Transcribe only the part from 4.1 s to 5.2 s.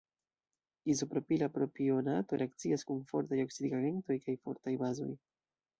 kaj fortaj bazoj.